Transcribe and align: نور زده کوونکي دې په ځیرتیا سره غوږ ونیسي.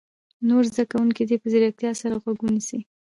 نور 0.47 0.63
زده 0.71 0.83
کوونکي 0.91 1.23
دې 1.29 1.35
په 1.41 1.47
ځیرتیا 1.51 1.91
سره 2.01 2.15
غوږ 2.23 2.37
ونیسي. 2.41 2.79